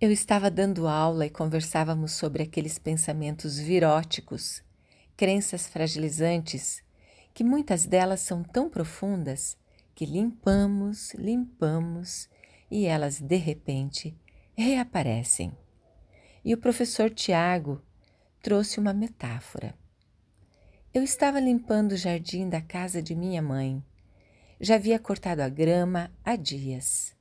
Eu 0.00 0.10
estava 0.10 0.50
dando 0.50 0.88
aula 0.88 1.26
e 1.26 1.30
conversávamos 1.30 2.12
sobre 2.12 2.42
aqueles 2.42 2.78
pensamentos 2.78 3.58
viróticos, 3.58 4.62
crenças 5.14 5.66
fragilizantes, 5.66 6.82
que 7.34 7.44
muitas 7.44 7.84
delas 7.84 8.20
são 8.20 8.42
tão 8.42 8.70
profundas 8.70 9.58
que 9.94 10.06
limpamos, 10.06 11.12
limpamos 11.12 12.30
e 12.70 12.86
elas 12.86 13.20
de 13.20 13.36
repente 13.36 14.16
reaparecem. 14.56 15.52
E 16.42 16.54
o 16.54 16.58
professor 16.58 17.10
Tiago 17.10 17.82
trouxe 18.40 18.80
uma 18.80 18.94
metáfora. 18.94 19.74
Eu 20.94 21.02
estava 21.02 21.38
limpando 21.38 21.92
o 21.92 21.98
jardim 21.98 22.48
da 22.48 22.62
casa 22.62 23.02
de 23.02 23.14
minha 23.14 23.42
mãe. 23.42 23.84
Já 24.58 24.76
havia 24.76 24.98
cortado 24.98 25.42
a 25.42 25.48
grama 25.50 26.10
há 26.24 26.36
dias. 26.36 27.19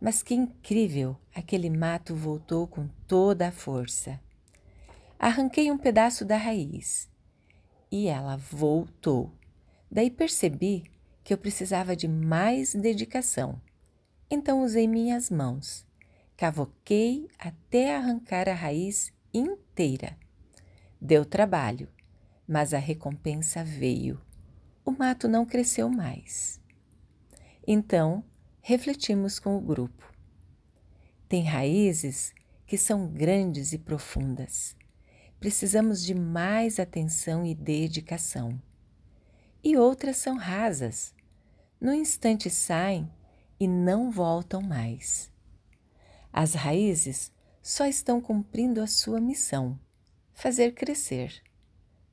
Mas 0.00 0.22
que 0.22 0.34
incrível! 0.34 1.16
Aquele 1.34 1.70
mato 1.70 2.14
voltou 2.14 2.66
com 2.66 2.88
toda 3.06 3.48
a 3.48 3.52
força. 3.52 4.20
Arranquei 5.18 5.70
um 5.70 5.78
pedaço 5.78 6.24
da 6.24 6.36
raiz 6.36 7.08
e 7.90 8.06
ela 8.06 8.36
voltou. 8.36 9.32
Daí 9.90 10.10
percebi 10.10 10.84
que 11.24 11.32
eu 11.32 11.38
precisava 11.38 11.96
de 11.96 12.06
mais 12.06 12.74
dedicação. 12.74 13.60
Então 14.30 14.62
usei 14.62 14.86
minhas 14.86 15.30
mãos, 15.30 15.86
cavoquei 16.36 17.28
até 17.38 17.96
arrancar 17.96 18.48
a 18.48 18.54
raiz 18.54 19.12
inteira. 19.32 20.16
Deu 21.00 21.24
trabalho, 21.24 21.88
mas 22.46 22.74
a 22.74 22.78
recompensa 22.78 23.64
veio. 23.64 24.20
O 24.84 24.90
mato 24.90 25.28
não 25.28 25.44
cresceu 25.44 25.88
mais. 25.88 26.60
Então, 27.66 28.24
refletimos 28.60 29.38
com 29.38 29.56
o 29.56 29.60
grupo. 29.60 30.12
Tem 31.28 31.44
raízes 31.44 32.32
que 32.66 32.76
são 32.76 33.06
grandes 33.06 33.72
e 33.72 33.78
profundas. 33.78 34.76
Precisamos 35.40 36.04
de 36.04 36.14
mais 36.14 36.78
atenção 36.78 37.46
e 37.46 37.54
dedicação. 37.54 38.60
E 39.62 39.76
outras 39.76 40.16
são 40.16 40.36
rasas. 40.36 41.14
No 41.80 41.94
instante 41.94 42.50
saem 42.50 43.10
e 43.58 43.66
não 43.66 44.10
voltam 44.10 44.60
mais. 44.60 45.30
As 46.32 46.54
raízes 46.54 47.32
só 47.62 47.86
estão 47.86 48.20
cumprindo 48.20 48.80
a 48.80 48.86
sua 48.86 49.20
missão, 49.20 49.78
fazer 50.34 50.72
crescer. 50.72 51.42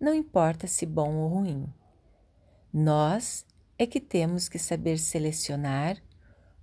Não 0.00 0.14
importa 0.14 0.66
se 0.66 0.84
bom 0.84 1.14
ou 1.16 1.28
ruim. 1.28 1.72
Nós 2.72 3.46
é 3.78 3.86
que 3.86 4.00
temos 4.00 4.48
que 4.48 4.58
saber 4.58 4.98
selecionar 4.98 6.02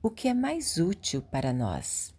o 0.02 0.10
que 0.10 0.30
é 0.30 0.34
mais 0.34 0.78
útil 0.78 1.22
para 1.22 1.52
nós. 1.52 2.16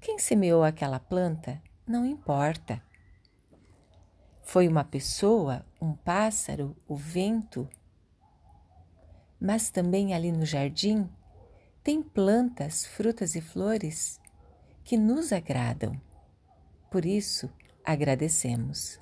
Quem 0.00 0.16
semeou 0.18 0.62
aquela 0.62 1.00
planta 1.00 1.60
não 1.84 2.06
importa. 2.06 2.80
Foi 4.44 4.68
uma 4.68 4.84
pessoa, 4.84 5.66
um 5.82 5.92
pássaro, 5.92 6.76
o 6.86 6.94
vento. 6.94 7.68
Mas 9.40 9.70
também 9.70 10.14
ali 10.14 10.30
no 10.30 10.46
jardim 10.46 11.08
tem 11.82 12.00
plantas, 12.00 12.86
frutas 12.86 13.34
e 13.34 13.40
flores 13.40 14.20
que 14.84 14.96
nos 14.96 15.32
agradam. 15.32 16.00
Por 16.90 17.04
isso, 17.04 17.50
agradecemos. 17.84 19.00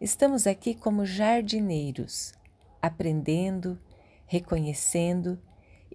Estamos 0.00 0.46
aqui 0.46 0.74
como 0.74 1.04
jardineiros, 1.04 2.32
aprendendo, 2.80 3.78
reconhecendo 4.26 5.38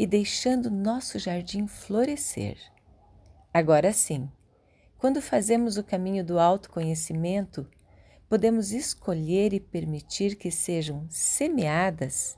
e 0.02 0.08
deixando 0.08 0.72
nosso 0.72 1.20
jardim 1.20 1.68
florescer. 1.68 2.58
Agora 3.54 3.94
sim, 3.94 4.28
quando 4.98 5.22
fazemos 5.22 5.78
o 5.78 5.84
caminho 5.84 6.26
do 6.26 6.40
autoconhecimento, 6.40 7.70
podemos 8.28 8.72
escolher 8.72 9.54
e 9.54 9.60
permitir 9.60 10.38
que 10.38 10.50
sejam 10.50 11.06
semeadas 11.08 12.36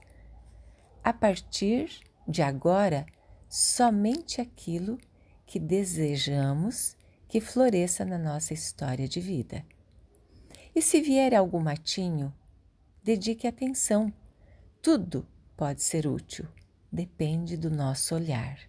a 1.02 1.13
partir 1.13 2.02
de 2.28 2.41
agora 2.41 3.06
somente 3.47 4.41
aquilo 4.41 4.97
que 5.46 5.57
desejamos 5.57 6.97
que 7.29 7.40
floresça 7.40 8.03
na 8.03 8.18
nossa 8.18 8.53
história 8.53 9.07
de 9.07 9.22
vida. 9.22 9.66
E 10.75 10.81
se 10.81 11.00
vier 11.00 11.34
algum 11.34 11.62
matinho, 11.62 12.34
dedique 13.02 13.47
atenção. 13.47 14.12
Tudo 14.81 15.25
pode 15.56 15.81
ser 15.81 16.06
útil, 16.06 16.46
depende 16.93 17.57
do 17.57 17.71
nosso 17.71 18.13
olhar. 18.13 18.59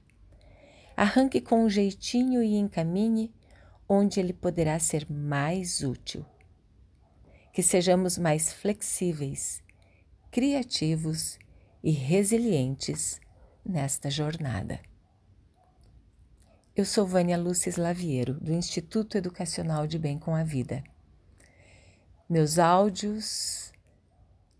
Arranque 0.96 1.42
com 1.42 1.66
um 1.66 1.68
jeitinho 1.68 2.42
e 2.42 2.56
encaminhe 2.56 3.30
onde 3.86 4.18
ele 4.18 4.32
poderá 4.32 4.78
ser 4.78 5.06
mais 5.10 5.82
útil. 5.82 6.24
Que 7.52 7.62
sejamos 7.62 8.16
mais 8.16 8.50
flexíveis, 8.50 9.62
criativos 10.30 11.38
e 11.82 11.90
resilientes 11.90 13.20
nesta 13.62 14.10
jornada. 14.10 14.80
Eu 16.74 16.86
sou 16.86 17.06
Vânia 17.06 17.36
Lúcia 17.36 17.68
Slaviero, 17.68 18.40
do 18.40 18.52
Instituto 18.52 19.18
Educacional 19.18 19.86
de 19.86 19.98
Bem 19.98 20.18
com 20.18 20.34
a 20.34 20.42
Vida. 20.42 20.82
Meus 22.28 22.58
áudios, 22.58 23.70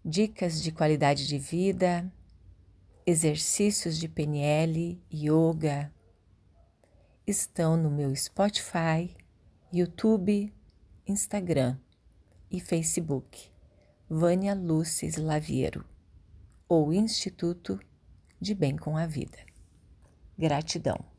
dicas 0.05 0.63
de 0.63 0.71
qualidade 0.71 1.27
de 1.27 1.39
vida, 1.39 2.13
exercícios 3.07 3.99
de 3.99 4.09
PNL, 4.09 5.01
yoga, 5.13 5.93
estão 7.27 7.77
no 7.77 7.91
meu 7.91 8.15
Spotify, 8.17 9.15
YouTube, 9.73 10.53
Instagram 11.07 11.79
e 12.51 12.61
Facebook, 12.61 13.51
Vânia 14.09 14.55
Lúcia 14.55 15.07
Slaviero, 15.07 15.85
ou 16.69 16.93
Instituto 16.93 17.79
de 18.41 18.55
Bem 18.55 18.77
com 18.77 18.97
a 18.97 19.07
Vida. 19.07 19.39
Gratidão. 20.39 21.14